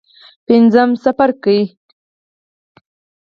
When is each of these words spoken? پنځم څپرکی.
پنځم 0.47 0.89
څپرکی. 1.03 1.59